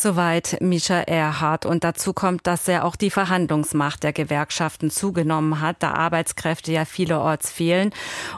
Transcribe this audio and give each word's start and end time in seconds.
Soweit 0.00 0.58
Mischa 0.60 1.00
Erhardt. 1.00 1.66
Und 1.66 1.82
dazu 1.82 2.12
kommt, 2.12 2.46
dass 2.46 2.68
er 2.68 2.84
auch 2.84 2.94
die 2.94 3.10
Verhandlungsmacht 3.10 4.04
der 4.04 4.12
Gewerkschaften 4.12 4.92
zugenommen 4.92 5.60
hat, 5.60 5.78
da 5.80 5.90
Arbeitskräfte 5.90 6.70
ja 6.70 6.84
vielerorts 6.84 7.50
fehlen 7.50 7.90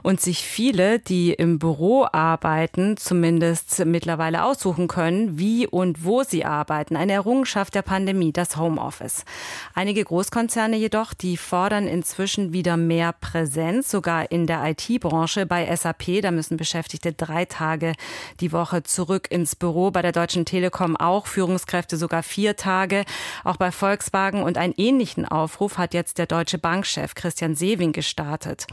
und 0.03 0.23
sich 0.23 0.43
viele, 0.43 1.01
die 1.01 1.35
im 1.35 1.59
Büro 1.59 2.07
arbeiten, 2.11 2.97
zumindest 2.97 3.85
mittlerweile 3.85 4.45
aussuchen 4.45 4.89
können, 4.89 5.39
wie 5.39 5.67
und 5.67 6.03
wo 6.03 6.23
sie 6.23 6.47
arbeiten. 6.47 6.97
Eine 6.97 7.13
Errungenschaft 7.13 7.75
der 7.75 7.83
Pandemie, 7.83 8.33
das 8.33 8.57
Homeoffice. 8.57 9.27
Einige 9.75 10.03
Großkonzerne 10.03 10.79
jedoch, 10.79 11.13
die 11.13 11.37
fordern 11.37 11.87
inzwischen 11.87 12.55
wieder 12.55 12.79
mehr 12.79 13.13
Präsenz, 13.13 13.91
sogar 13.91 14.33
in 14.33 14.47
der 14.47 14.65
IT-Branche. 14.65 15.45
Bei 15.45 15.77
SAP, 15.77 16.23
da 16.23 16.31
müssen 16.31 16.57
Beschäftigte 16.57 17.13
drei 17.13 17.45
Tage 17.45 17.93
die 18.41 18.51
Woche 18.51 18.83
zurück 18.83 19.31
ins 19.31 19.57
Büro. 19.57 19.91
Bei 19.91 20.01
der 20.01 20.13
Deutschen 20.13 20.47
Telekom 20.47 20.97
auch. 20.97 21.27
Führung 21.27 21.50
Führungskräfte 21.51 21.97
sogar 21.97 22.23
vier 22.23 22.57
Tage. 22.57 23.05
Auch 23.43 23.57
bei 23.57 23.73
Volkswagen 23.73 24.45
und 24.45 24.57
einen 24.57 24.75
ähnlichen 24.77 25.27
Aufruf 25.27 25.79
hat 25.79 25.95
jetzt 25.95 26.19
der 26.19 26.27
Deutsche 26.27 26.59
Bankchef 26.59 27.15
Christian 27.15 27.57
Sewing 27.57 27.91
gestartet. 27.93 28.67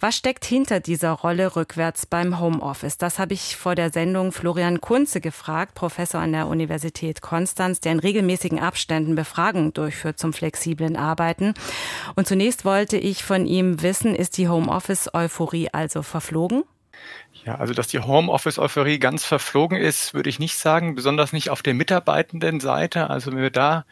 Was 0.00 0.16
steckt 0.16 0.46
hinter 0.46 0.80
dieser 0.80 1.12
Rolle 1.12 1.54
rückwärts 1.54 2.06
beim 2.06 2.40
Homeoffice? 2.40 2.96
Das 2.96 3.18
habe 3.18 3.34
ich 3.34 3.56
vor 3.56 3.74
der 3.74 3.92
Sendung 3.92 4.32
Florian 4.32 4.80
Kunze 4.80 5.20
gefragt, 5.20 5.74
Professor 5.74 6.20
an 6.20 6.32
der 6.32 6.46
Universität 6.46 7.20
Konstanz, 7.20 7.80
der 7.80 7.92
in 7.92 8.00
regelmäßigen 8.00 8.58
Abständen 8.58 9.14
Befragungen 9.14 9.74
durchführt 9.74 10.18
zum 10.18 10.32
flexiblen 10.32 10.96
Arbeiten. 10.96 11.52
Und 12.16 12.26
zunächst 12.26 12.64
wollte 12.64 12.96
ich 12.96 13.22
von 13.22 13.44
ihm 13.44 13.82
wissen, 13.82 14.14
ist 14.14 14.38
die 14.38 14.48
Homeoffice-Euphorie 14.48 15.68
also 15.72 16.02
verflogen? 16.02 16.64
Ja, 17.46 17.56
also 17.56 17.74
dass 17.74 17.88
die 17.88 17.98
Homeoffice-Euphorie 17.98 18.98
ganz 18.98 19.22
verflogen 19.22 19.76
ist, 19.76 20.14
würde 20.14 20.30
ich 20.30 20.38
nicht 20.38 20.56
sagen, 20.56 20.94
besonders 20.94 21.34
nicht 21.34 21.50
auf 21.50 21.62
der 21.62 21.74
mitarbeitenden 21.74 22.58
Seite. 22.58 23.10
Also 23.10 23.32
wenn 23.32 23.42
wir 23.42 23.50
da 23.50 23.84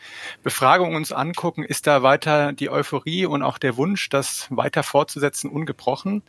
Befragungen 0.42 0.97
uns 0.97 1.12
angucken, 1.12 1.62
ist 1.62 1.86
da 1.86 2.03
weiter 2.03 2.55
die 2.55 2.70
Euphorie 2.70 3.27
und 3.27 3.42
auch 3.42 3.58
der 3.58 3.77
Wunsch, 3.77 4.08
das 4.08 4.47
weiter 4.48 4.83
fortzusetzen, 4.83 5.50
ungebrochen. 5.50 6.23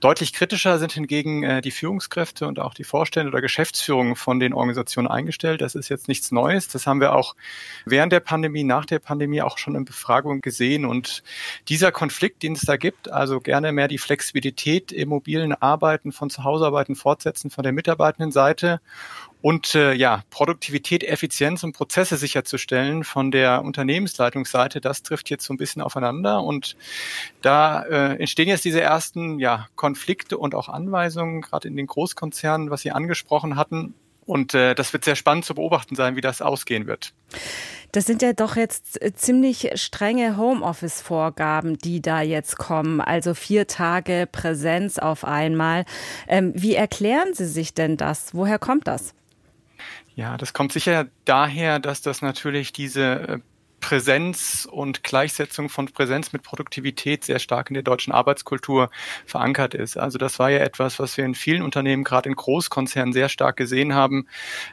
Deutlich 0.00 0.32
kritischer 0.32 0.80
sind 0.80 0.90
hingegen 0.90 1.44
äh, 1.44 1.60
die 1.60 1.70
Führungskräfte 1.70 2.48
und 2.48 2.58
auch 2.58 2.74
die 2.74 2.82
Vorstände 2.82 3.30
oder 3.30 3.40
Geschäftsführung 3.40 4.16
von 4.16 4.40
den 4.40 4.52
Organisationen 4.52 5.06
eingestellt. 5.06 5.60
Das 5.60 5.76
ist 5.76 5.88
jetzt 5.88 6.08
nichts 6.08 6.32
Neues. 6.32 6.66
Das 6.66 6.88
haben 6.88 7.00
wir 7.00 7.14
auch 7.14 7.36
während 7.84 8.12
der 8.12 8.18
Pandemie, 8.18 8.64
nach 8.64 8.84
der 8.84 8.98
Pandemie 8.98 9.42
auch 9.42 9.58
schon 9.58 9.76
in 9.76 9.84
Befragungen 9.84 10.40
gesehen. 10.40 10.86
Und 10.86 11.22
dieser 11.68 11.92
Konflikt, 11.92 12.42
den 12.42 12.54
es 12.54 12.62
da 12.62 12.76
gibt, 12.76 13.12
also 13.12 13.38
gerne 13.38 13.70
mehr 13.70 13.86
die 13.86 13.98
Flexibilität 13.98 14.90
im 14.90 15.10
mobilen 15.10 15.54
Arbeiten 15.54 16.10
von 16.10 16.30
zu 16.30 16.42
Hause 16.42 16.47
Hausarbeiten 16.48 16.96
fortsetzen 16.96 17.50
von 17.50 17.62
der 17.62 17.72
mitarbeitenden 17.72 18.32
Seite 18.32 18.80
und 19.40 19.76
äh, 19.76 19.92
ja, 19.92 20.22
Produktivität, 20.30 21.04
Effizienz 21.04 21.62
und 21.62 21.72
Prozesse 21.72 22.16
sicherzustellen 22.16 23.04
von 23.04 23.30
der 23.30 23.62
Unternehmensleitungsseite, 23.62 24.80
das 24.80 25.02
trifft 25.04 25.30
jetzt 25.30 25.44
so 25.44 25.54
ein 25.54 25.58
bisschen 25.58 25.80
aufeinander 25.80 26.42
und 26.42 26.76
da 27.40 27.82
äh, 27.84 28.18
entstehen 28.18 28.48
jetzt 28.48 28.64
diese 28.64 28.80
ersten 28.80 29.38
ja, 29.38 29.68
Konflikte 29.76 30.38
und 30.38 30.56
auch 30.56 30.68
Anweisungen, 30.68 31.40
gerade 31.40 31.68
in 31.68 31.76
den 31.76 31.86
Großkonzernen, 31.86 32.70
was 32.70 32.82
Sie 32.82 32.90
angesprochen 32.90 33.56
hatten. 33.56 33.94
Und 34.26 34.52
äh, 34.54 34.74
das 34.74 34.92
wird 34.92 35.04
sehr 35.04 35.16
spannend 35.16 35.46
zu 35.46 35.54
beobachten 35.54 35.94
sein, 35.94 36.14
wie 36.16 36.20
das 36.20 36.42
ausgehen 36.42 36.86
wird. 36.86 37.14
Das 37.92 38.04
sind 38.04 38.20
ja 38.22 38.32
doch 38.32 38.56
jetzt 38.56 39.00
äh, 39.00 39.14
ziemlich 39.14 39.70
strenge 39.74 40.36
Homeoffice-Vorgaben, 40.36 41.78
die 41.78 42.02
da 42.02 42.20
jetzt 42.20 42.58
kommen. 42.58 43.00
Also 43.00 43.34
vier 43.34 43.66
Tage 43.66 44.28
Präsenz 44.30 44.98
auf 44.98 45.24
einmal. 45.24 45.84
Ähm, 46.26 46.52
wie 46.54 46.74
erklären 46.74 47.32
Sie 47.32 47.46
sich 47.46 47.74
denn 47.74 47.96
das? 47.96 48.34
Woher 48.34 48.58
kommt 48.58 48.86
das? 48.86 49.14
Ja, 50.14 50.36
das 50.36 50.52
kommt 50.52 50.72
sicher 50.72 51.06
daher, 51.24 51.78
dass 51.78 52.02
das 52.02 52.22
natürlich 52.22 52.72
diese 52.72 53.04
äh, 53.04 53.38
Präsenz 53.88 54.68
und 54.70 55.02
Gleichsetzung 55.02 55.70
von 55.70 55.86
Präsenz 55.86 56.34
mit 56.34 56.42
Produktivität 56.42 57.24
sehr 57.24 57.38
stark 57.38 57.70
in 57.70 57.74
der 57.74 57.82
deutschen 57.82 58.12
Arbeitskultur 58.12 58.90
verankert 59.24 59.72
ist. 59.72 59.96
Also 59.96 60.18
das 60.18 60.38
war 60.38 60.50
ja 60.50 60.58
etwas, 60.58 60.98
was 60.98 61.16
wir 61.16 61.24
in 61.24 61.34
vielen 61.34 61.62
Unternehmen, 61.62 62.04
gerade 62.04 62.28
in 62.28 62.36
Großkonzernen, 62.36 63.14
sehr 63.14 63.30
stark 63.30 63.56
gesehen 63.56 63.94
haben. 63.94 64.26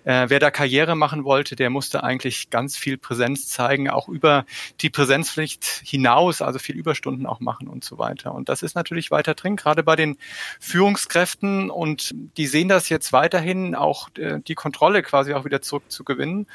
Äh, 0.04 0.26
wer 0.28 0.42
da 0.42 0.52
Karriere 0.52 0.98
machen 0.98 1.24
wollte, 1.24 1.56
der 1.56 1.70
musste 1.70 2.04
eigentlich 2.04 2.50
ganz 2.50 2.76
viel 2.76 2.98
Präsenz 2.98 3.48
zeigen, 3.48 3.90
auch 3.90 4.10
über 4.10 4.46
die 4.82 4.90
Präsenzpflicht 4.90 5.64
hinaus, 5.64 6.42
also 6.42 6.60
viel 6.60 6.76
Überstunden 6.76 7.26
auch 7.26 7.40
machen 7.40 7.70
und 7.70 7.86
so 7.86 7.98
weiter. 7.98 8.36
Und 8.36 8.50
das 8.50 8.64
ist 8.64 8.76
natürlich 8.76 9.12
weiter 9.12 9.34
drin, 9.34 9.56
gerade 9.56 9.84
bei 9.84 9.96
den 9.96 10.18
Führungskräften. 10.60 11.70
Und 11.70 12.14
die 12.36 12.48
sehen 12.48 12.68
das 12.68 12.90
jetzt 12.90 13.14
weiterhin, 13.14 13.76
auch 13.76 14.10
äh, 14.18 14.42
die 14.46 14.56
Kontrolle 14.56 15.04
quasi 15.04 15.34
auch 15.34 15.46
wieder 15.46 15.62
zurückzugewinnen. 15.62 16.48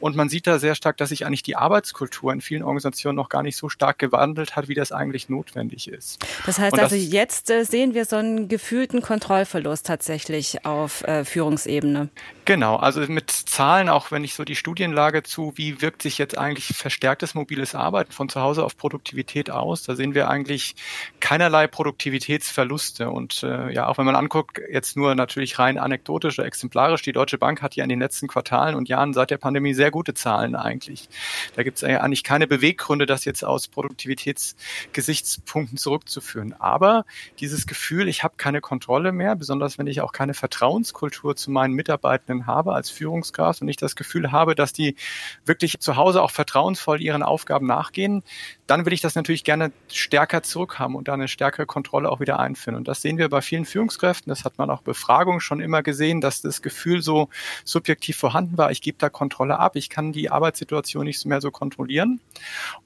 Und 0.00 0.16
man 0.16 0.30
sieht 0.30 0.46
da 0.46 0.58
sehr 0.58 0.74
stark, 0.74 0.96
dass 0.96 1.10
sich 1.10 1.26
eigentlich 1.26 1.42
die 1.42 1.56
Arbeitskultur 1.56 2.05
Arbeitskultur 2.06 2.32
in 2.32 2.40
vielen 2.40 2.62
Organisationen 2.62 3.16
noch 3.16 3.28
gar 3.28 3.42
nicht 3.42 3.56
so 3.56 3.68
stark 3.68 3.98
gewandelt 3.98 4.56
hat, 4.56 4.68
wie 4.68 4.74
das 4.74 4.92
eigentlich 4.92 5.28
notwendig 5.28 5.88
ist. 5.88 6.24
Das 6.46 6.58
heißt 6.58 6.78
also, 6.78 6.96
jetzt 6.96 7.50
äh, 7.50 7.64
sehen 7.64 7.94
wir 7.94 8.04
so 8.04 8.16
einen 8.16 8.48
gefühlten 8.48 9.02
Kontrollverlust 9.02 9.86
tatsächlich 9.86 10.64
auf 10.64 11.02
äh, 11.04 11.24
Führungsebene. 11.24 12.08
Genau, 12.48 12.76
also 12.76 13.00
mit 13.08 13.32
Zahlen, 13.32 13.88
auch 13.88 14.12
wenn 14.12 14.22
ich 14.22 14.34
so 14.34 14.44
die 14.44 14.54
Studienlage 14.54 15.24
zu, 15.24 15.52
wie 15.56 15.82
wirkt 15.82 16.02
sich 16.02 16.16
jetzt 16.16 16.38
eigentlich 16.38 16.76
verstärktes 16.76 17.34
mobiles 17.34 17.74
Arbeiten 17.74 18.12
von 18.12 18.28
zu 18.28 18.40
Hause 18.40 18.62
auf 18.62 18.76
Produktivität 18.76 19.50
aus, 19.50 19.82
da 19.82 19.96
sehen 19.96 20.14
wir 20.14 20.30
eigentlich 20.30 20.76
keinerlei 21.18 21.66
Produktivitätsverluste. 21.66 23.10
Und 23.10 23.42
äh, 23.42 23.72
ja, 23.72 23.88
auch 23.88 23.98
wenn 23.98 24.06
man 24.06 24.14
anguckt, 24.14 24.60
jetzt 24.70 24.96
nur 24.96 25.16
natürlich 25.16 25.58
rein 25.58 25.76
anekdotisch 25.76 26.38
oder 26.38 26.46
exemplarisch, 26.46 27.02
die 27.02 27.10
Deutsche 27.10 27.36
Bank 27.36 27.62
hat 27.62 27.74
ja 27.74 27.82
in 27.82 27.88
den 27.88 27.98
letzten 27.98 28.28
Quartalen 28.28 28.76
und 28.76 28.88
Jahren 28.88 29.12
seit 29.12 29.32
der 29.32 29.38
Pandemie 29.38 29.74
sehr 29.74 29.90
gute 29.90 30.14
Zahlen 30.14 30.54
eigentlich. 30.54 31.08
Da 31.56 31.64
gibt 31.64 31.78
es 31.78 31.84
eigentlich 31.84 32.22
keine 32.22 32.46
Beweggründe, 32.46 33.06
das 33.06 33.24
jetzt 33.24 33.44
aus 33.44 33.66
Produktivitätsgesichtspunkten 33.66 35.78
zurückzuführen. 35.78 36.54
Aber 36.60 37.06
dieses 37.40 37.66
Gefühl, 37.66 38.06
ich 38.06 38.22
habe 38.22 38.34
keine 38.36 38.60
Kontrolle 38.60 39.10
mehr, 39.10 39.34
besonders 39.34 39.78
wenn 39.78 39.88
ich 39.88 40.00
auch 40.00 40.12
keine 40.12 40.34
Vertrauenskultur 40.34 41.34
zu 41.34 41.50
meinen 41.50 41.74
Mitarbeitenden 41.74 42.35
Mitarbeitenden 42.36 42.46
habe 42.46 42.72
als 42.74 42.90
Führungskraft 42.90 43.62
und 43.62 43.68
ich 43.68 43.76
das 43.76 43.96
Gefühl 43.96 44.32
habe, 44.32 44.54
dass 44.54 44.72
die 44.72 44.96
wirklich 45.44 45.78
zu 45.80 45.96
Hause 45.96 46.22
auch 46.22 46.30
vertrauensvoll 46.30 47.00
ihren 47.00 47.22
Aufgaben 47.22 47.66
nachgehen, 47.66 48.22
dann 48.66 48.84
will 48.84 48.92
ich 48.92 49.00
das 49.00 49.14
natürlich 49.14 49.44
gerne 49.44 49.72
stärker 49.88 50.42
zurückhaben 50.42 50.96
und 50.96 51.08
da 51.08 51.14
eine 51.14 51.28
stärkere 51.28 51.66
Kontrolle 51.66 52.10
auch 52.10 52.20
wieder 52.20 52.38
einführen. 52.38 52.76
Und 52.76 52.88
das 52.88 53.02
sehen 53.02 53.18
wir 53.18 53.28
bei 53.28 53.40
vielen 53.40 53.64
Führungskräften. 53.64 54.30
Das 54.30 54.44
hat 54.44 54.58
man 54.58 54.70
auch 54.70 54.82
Befragungen 54.82 55.40
schon 55.40 55.60
immer 55.60 55.82
gesehen, 55.82 56.20
dass 56.20 56.42
das 56.42 56.62
Gefühl 56.62 57.02
so 57.02 57.28
subjektiv 57.64 58.16
vorhanden 58.16 58.58
war. 58.58 58.70
Ich 58.70 58.82
gebe 58.82 58.98
da 58.98 59.08
Kontrolle 59.08 59.58
ab. 59.58 59.76
Ich 59.76 59.88
kann 59.88 60.12
die 60.12 60.30
Arbeitssituation 60.30 61.04
nicht 61.04 61.24
mehr 61.26 61.40
so 61.40 61.50
kontrollieren. 61.50 62.20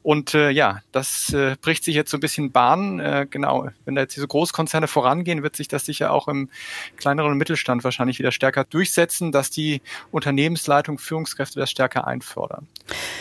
Und 0.02 0.34
äh, 0.34 0.50
ja, 0.50 0.80
das 0.92 1.32
äh, 1.32 1.56
bricht 1.60 1.84
sich 1.84 1.94
jetzt 1.94 2.10
so 2.10 2.16
ein 2.18 2.20
bisschen 2.20 2.52
Bahn. 2.52 3.00
Äh, 3.00 3.26
genau, 3.28 3.68
wenn 3.84 3.94
da 3.94 4.02
jetzt 4.02 4.16
diese 4.16 4.28
Großkonzerne 4.28 4.86
vorangehen, 4.86 5.42
wird 5.42 5.56
sich 5.56 5.68
das 5.68 5.86
sicher 5.86 6.12
auch 6.12 6.28
im 6.28 6.50
kleineren 6.96 7.38
Mittelstand 7.38 7.84
wahrscheinlich 7.84 8.18
wieder 8.18 8.32
stärker 8.32 8.64
durchsetzen, 8.64 9.32
dass 9.40 9.50
die 9.50 9.80
Unternehmensleitung, 10.10 10.98
Führungskräfte 10.98 11.58
das 11.58 11.70
stärker 11.70 12.06
einfordern. 12.06 12.68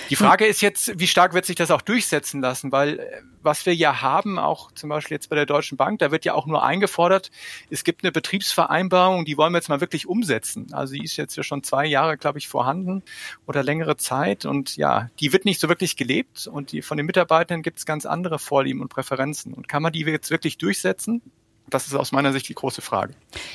Die 0.09 0.17
Frage 0.17 0.45
ist 0.45 0.59
jetzt, 0.59 0.99
wie 0.99 1.07
stark 1.07 1.33
wird 1.33 1.45
sich 1.45 1.55
das 1.55 1.71
auch 1.71 1.81
durchsetzen 1.81 2.41
lassen? 2.41 2.73
Weil 2.73 2.99
äh, 2.99 3.21
was 3.41 3.65
wir 3.65 3.73
ja 3.73 4.01
haben, 4.01 4.37
auch 4.37 4.73
zum 4.73 4.89
Beispiel 4.89 5.15
jetzt 5.15 5.29
bei 5.29 5.37
der 5.37 5.45
Deutschen 5.45 5.77
Bank, 5.77 5.99
da 5.99 6.11
wird 6.11 6.25
ja 6.25 6.33
auch 6.33 6.45
nur 6.45 6.61
eingefordert, 6.61 7.31
es 7.69 7.85
gibt 7.85 8.03
eine 8.03 8.11
Betriebsvereinbarung, 8.11 9.23
die 9.23 9.37
wollen 9.37 9.53
wir 9.53 9.59
jetzt 9.59 9.69
mal 9.69 9.79
wirklich 9.79 10.07
umsetzen. 10.07 10.73
Also 10.73 10.93
die 10.93 11.05
ist 11.05 11.15
jetzt 11.15 11.37
ja 11.37 11.43
schon 11.43 11.63
zwei 11.63 11.85
Jahre, 11.85 12.17
glaube 12.17 12.37
ich, 12.37 12.49
vorhanden 12.49 13.01
oder 13.47 13.63
längere 13.63 13.95
Zeit. 13.95 14.43
Und 14.43 14.75
ja, 14.75 15.09
die 15.21 15.31
wird 15.31 15.45
nicht 15.45 15.61
so 15.61 15.69
wirklich 15.69 15.95
gelebt 15.95 16.47
und 16.47 16.73
die, 16.73 16.81
von 16.81 16.97
den 16.97 17.05
Mitarbeitern 17.05 17.61
gibt 17.61 17.79
es 17.79 17.85
ganz 17.85 18.05
andere 18.05 18.39
Vorlieben 18.39 18.81
und 18.81 18.89
Präferenzen. 18.89 19.53
Und 19.53 19.69
kann 19.69 19.81
man 19.81 19.93
die 19.93 20.01
jetzt 20.01 20.31
wirklich 20.31 20.57
durchsetzen? 20.57 21.21
Das 21.69 21.87
ist 21.87 21.95
aus 21.95 22.11
meiner 22.11 22.33
Sicht 22.33 22.47
die 22.49 22.55
große 22.55 22.81
Frage. 22.81 23.13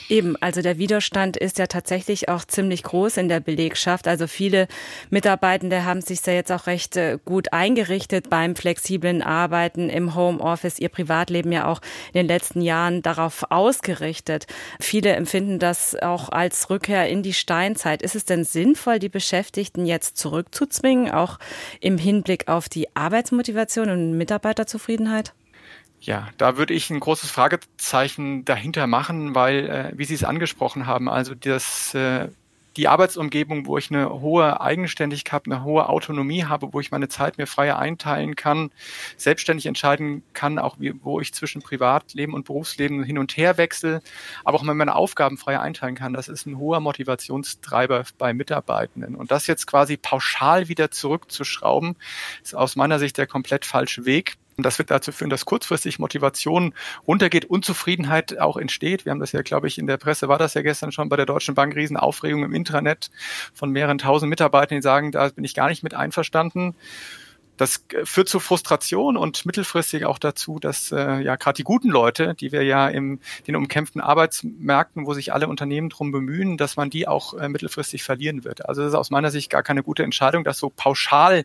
Eben, 0.09 0.37
also 0.41 0.63
der 0.63 0.79
Widerstand 0.79 1.37
ist 1.37 1.59
ja 1.59 1.67
tatsächlich 1.67 2.29
auch 2.29 2.45
ziemlich 2.45 2.83
groß 2.83 3.17
in 3.17 3.29
der 3.29 3.41
Belegschaft. 3.41 4.09
Also 4.09 4.27
viele 4.27 4.69
Mitarbeitende 5.11 5.85
haben 5.85 6.01
sich 6.01 6.25
ja 6.27 6.33
jetzt 6.33 6.53
auch 6.53 6.67
recht 6.67 6.97
äh, 6.97 7.19
gut 7.25 7.53
eingerichtet 7.53 8.31
beim 8.31 8.57
flexiblen 8.57 9.23
Arbeiten 9.23 9.89
im 9.89 10.15
Homeoffice, 10.15 10.79
ihr 10.79 10.89
Privatleben 10.89 11.53
ja 11.53 11.67
auch 11.67 11.81
in 12.13 12.19
den 12.19 12.27
letzten 12.27 12.61
Jahren 12.61 13.03
darauf 13.03 13.45
ausgerichtet. 13.51 14.47
Viele 14.81 15.13
empfinden 15.13 15.59
das 15.59 15.97
auch 15.97 16.29
als 16.29 16.71
Rückkehr 16.71 17.09
in 17.09 17.23
die 17.23 17.35
Steinzeit. 17.35 18.03
Ist 18.03 18.15
es 18.15 18.25
denn 18.25 18.45
sinnvoll, 18.45 18.99
die 18.99 19.09
Beschäftigten 19.09 19.87
jetzt 19.87 20.17
zurückzuzwingen, 20.17 21.11
auch 21.11 21.39
im 21.81 21.99
Hinblick 21.99 22.49
auf 22.49 22.69
die 22.69 22.95
Arbeitsmotivation 22.95 23.91
und 23.91 24.17
Mitarbeiterzufriedenheit? 24.17 25.33
Ja, 26.05 26.29
da 26.37 26.59
würde 26.59 26.75
ich 26.75 26.91
ein 26.91 27.01
großes 27.01 27.31
Fragezeichen 27.31 28.45
dahinter 28.45 28.87
machen, 28.87 29.35
weil, 29.35 29.69
äh, 29.71 29.93
wie 29.99 30.05
Sie 30.05 30.13
es 30.13 30.23
angesprochen 30.23 30.87
haben, 30.87 31.09
also 31.09 31.35
das 31.35 31.95
äh, 31.95 32.29
die 32.77 32.89
Arbeitsumgebung, 32.89 33.67
wo 33.67 33.79
ich 33.79 33.91
eine 33.91 34.11
hohe 34.11 34.61
Eigenständigkeit, 34.61 35.45
eine 35.47 35.65
hohe 35.65 35.89
Autonomie 35.89 36.45
habe, 36.45 36.73
wo 36.73 36.81
ich 36.81 36.91
meine 36.91 37.09
Zeit 37.09 37.39
mir 37.39 37.47
freier 37.47 37.79
einteilen 37.79 38.37
kann, 38.37 38.71
selbstständig 39.17 39.67
entscheiden 39.67 40.23
kann, 40.33 40.59
auch 40.59 40.77
wie, 40.79 40.93
wo 41.03 41.21
ich 41.21 41.33
zwischen 41.33 41.63
Privatleben 41.63 42.35
und 42.35 42.45
Berufsleben 42.45 43.03
hin 43.05 43.17
und 43.19 43.37
her 43.37 43.57
wechsle, 43.57 44.03
aber 44.45 44.59
auch 44.59 44.63
meine 44.63 44.97
Aufgaben 44.97 45.39
freier 45.39 45.61
einteilen 45.61 45.95
kann. 45.95 46.13
Das 46.13 46.29
ist 46.29 46.47
ein 46.47 46.59
hoher 46.59 46.81
Motivationstreiber 46.81 48.05
bei 48.19 48.35
Mitarbeitenden. 48.35 49.15
Und 49.15 49.31
das 49.31 49.47
jetzt 49.47 49.67
quasi 49.67 49.97
pauschal 49.97 50.69
wieder 50.69 50.91
zurückzuschrauben, 50.91 51.97
ist 52.43 52.55
aus 52.55 52.77
meiner 52.77 52.99
Sicht 52.99 53.17
der 53.19 53.27
komplett 53.27 53.65
falsche 53.65 54.05
Weg. 54.05 54.35
Und 54.57 54.65
das 54.65 54.79
wird 54.79 54.91
dazu 54.91 55.13
führen, 55.13 55.31
dass 55.31 55.45
kurzfristig 55.45 55.99
Motivation 55.99 56.75
runtergeht, 57.07 57.45
Unzufriedenheit 57.45 58.39
auch 58.39 58.57
entsteht. 58.57 59.05
Wir 59.05 59.11
haben 59.11 59.21
das 59.21 59.33
ja, 59.33 59.43
glaube 59.43 59.67
ich, 59.67 59.79
in 59.79 59.87
der 59.87 59.97
Presse 59.97 60.29
war 60.29 60.39
das 60.39 60.55
ja 60.55 60.63
gestern 60.63 60.93
schon 60.93 61.09
bei 61.09 61.17
der 61.17 61.27
Deutschen 61.27 61.55
Bank 61.55 61.75
Riesenaufregung 61.75 62.45
im 62.45 62.53
Intranet 62.53 63.11
von 63.53 63.71
mehreren 63.71 63.99
tausend 63.99 64.31
Mitarbeitern, 64.31 64.79
die 64.79 64.83
sagen, 64.83 65.13
da 65.13 65.29
bin 65.29 65.45
ich 65.45 65.55
gar 65.55 65.69
nicht 65.69 65.83
mit 65.83 65.95
einverstanden 65.95 66.75
das 67.57 67.85
führt 68.05 68.29
zu 68.29 68.41
Frustration 68.41 69.17
und 69.17 69.47
mittelfristig 69.47 70.05
auch 70.07 70.19
dazu, 70.19 70.59
dass 70.59 70.91
äh, 70.93 71.21
ja 71.21 71.37
gerade 71.37 71.57
die 71.57 71.65
guten 71.65 71.89
Leute, 71.89 72.35
die 72.35 72.53
wir 72.53 72.63
ja 72.63 72.89
in 72.89 73.21
den 73.47 73.57
umkämpften 73.57 74.01
Arbeitsmärkten, 74.01 75.07
wo 75.07 75.15
sich 75.15 75.33
alle 75.33 75.49
Unternehmen 75.49 75.89
drum 75.89 76.11
bemühen, 76.11 76.57
dass 76.57 76.77
man 76.77 76.91
die 76.91 77.07
auch 77.07 77.35
äh, 77.35 77.49
mittelfristig 77.49 78.03
verlieren 78.03 78.45
wird. 78.45 78.69
Also 78.69 78.83
das 78.83 78.91
ist 78.91 78.99
aus 78.99 79.11
meiner 79.11 79.31
Sicht 79.31 79.51
gar 79.51 79.63
keine 79.63 79.83
gute 79.83 80.03
Entscheidung, 80.03 80.45
das 80.45 80.59
so 80.59 80.71
pauschal 80.75 81.45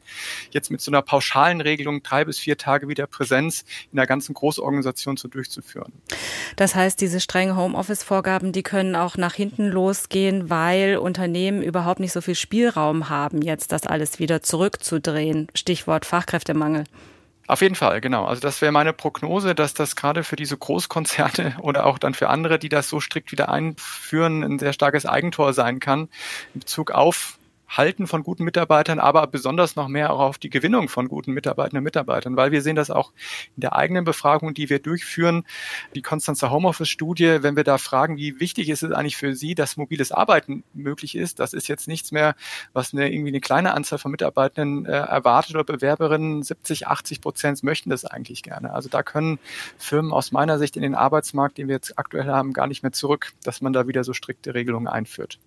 jetzt 0.51 0.71
mit 0.71 0.81
so 0.81 0.91
einer 0.91 1.01
pauschalen 1.01 1.61
Regelung 1.61 2.01
drei 2.01 2.25
bis 2.25 2.39
vier 2.39 2.57
Tage 2.57 2.87
wieder 2.87 3.07
Präsenz 3.07 3.63
in 3.91 3.97
der 3.97 4.07
ganzen 4.07 4.33
Großorganisation 4.33 5.17
so 5.17 5.27
durchzuführen. 5.27 5.93
Das 6.55 6.75
heißt, 6.75 6.99
diese 7.01 7.19
strengen 7.19 7.55
Homeoffice-Vorgaben, 7.55 8.51
die 8.51 8.63
können 8.63 8.95
auch 8.95 9.17
nach 9.17 9.35
hinten 9.35 9.67
losgehen, 9.67 10.49
weil 10.49 10.97
Unternehmen 10.97 11.61
überhaupt 11.61 11.99
nicht 11.99 12.11
so 12.11 12.21
viel 12.21 12.35
Spielraum 12.35 13.09
haben, 13.09 13.41
jetzt 13.41 13.71
das 13.71 13.85
alles 13.85 14.19
wieder 14.19 14.41
zurückzudrehen. 14.41 15.47
Stichwort 15.53 15.98
Stichwort 15.99 16.05
Fachkräftemangel. 16.05 16.83
Auf 17.47 17.61
jeden 17.61 17.75
Fall, 17.75 17.99
genau. 17.99 18.25
Also 18.25 18.41
das 18.41 18.61
wäre 18.61 18.71
meine 18.71 18.93
Prognose, 18.93 19.55
dass 19.55 19.73
das 19.73 19.95
gerade 19.95 20.23
für 20.23 20.35
diese 20.35 20.55
Großkonzerne 20.55 21.57
oder 21.61 21.85
auch 21.85 21.97
dann 21.97 22.13
für 22.13 22.29
andere, 22.29 22.59
die 22.59 22.69
das 22.69 22.89
so 22.89 22.99
strikt 22.99 23.31
wieder 23.31 23.49
einführen, 23.49 24.43
ein 24.43 24.59
sehr 24.59 24.73
starkes 24.73 25.05
Eigentor 25.05 25.53
sein 25.53 25.79
kann 25.79 26.09
in 26.53 26.59
Bezug 26.61 26.91
auf 26.91 27.38
Halten 27.69 28.07
von 28.07 28.23
guten 28.23 28.43
Mitarbeitern, 28.43 28.99
aber 28.99 29.27
besonders 29.27 29.75
noch 29.75 29.87
mehr 29.87 30.11
auch 30.11 30.19
auf 30.19 30.37
die 30.39 30.49
Gewinnung 30.49 30.89
von 30.89 31.07
guten 31.07 31.33
Mitarbeitern 31.33 31.77
und 31.77 31.83
Mitarbeitern, 31.83 32.35
weil 32.35 32.51
wir 32.51 32.61
sehen 32.61 32.75
das 32.75 32.89
auch 32.89 33.13
in 33.55 33.61
der 33.61 33.75
eigenen 33.75 34.03
Befragung, 34.03 34.53
die 34.53 34.69
wir 34.69 34.79
durchführen, 34.79 35.45
die 35.93 36.01
Konstanzer 36.01 36.49
Homeoffice-Studie, 36.49 37.39
wenn 37.41 37.55
wir 37.55 37.63
da 37.63 37.77
fragen, 37.77 38.17
wie 38.17 38.39
wichtig 38.39 38.69
ist 38.69 38.81
es 38.81 38.91
eigentlich 38.91 39.17
für 39.17 39.35
Sie, 39.35 39.53
dass 39.53 39.77
mobiles 39.77 40.11
Arbeiten 40.11 40.63
möglich 40.73 41.15
ist, 41.15 41.39
das 41.39 41.53
ist 41.53 41.67
jetzt 41.67 41.87
nichts 41.87 42.11
mehr, 42.11 42.35
was 42.73 42.93
eine, 42.93 43.11
irgendwie 43.11 43.29
eine 43.29 43.39
kleine 43.39 43.73
Anzahl 43.73 43.99
von 43.99 44.11
Mitarbeitern 44.11 44.85
äh, 44.85 44.91
erwartet 44.91 45.55
oder 45.55 45.63
Bewerberinnen, 45.63 46.41
70, 46.41 46.87
80 46.87 47.21
Prozent 47.21 47.63
möchten 47.63 47.89
das 47.89 48.03
eigentlich 48.03 48.43
gerne. 48.43 48.73
Also 48.73 48.89
da 48.89 49.03
können 49.03 49.39
Firmen 49.77 50.11
aus 50.11 50.31
meiner 50.31 50.57
Sicht 50.57 50.75
in 50.75 50.81
den 50.81 50.95
Arbeitsmarkt, 50.95 51.57
den 51.57 51.67
wir 51.67 51.75
jetzt 51.75 51.99
aktuell 51.99 52.27
haben, 52.27 52.53
gar 52.53 52.67
nicht 52.67 52.83
mehr 52.83 52.91
zurück, 52.91 53.33
dass 53.43 53.61
man 53.61 53.73
da 53.73 53.87
wieder 53.87 54.03
so 54.03 54.13
strikte 54.13 54.53
Regelungen 54.53 54.87
einführt. 54.87 55.39